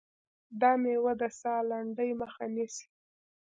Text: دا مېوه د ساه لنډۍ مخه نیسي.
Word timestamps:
دا 0.61 0.71
مېوه 0.81 1.13
د 1.21 1.23
ساه 1.39 1.61
لنډۍ 1.69 2.11
مخه 2.21 2.45
نیسي. 2.55 2.87